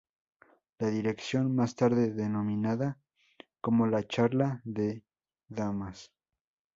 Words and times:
La 0.79 0.87
dirección, 0.89 1.53
más 1.55 1.75
tarde 1.75 2.11
denominada 2.11 2.97
como 3.59 3.85
la 3.85 4.01
charla 4.01 4.59
de 4.65 5.03
damas. 5.47 6.11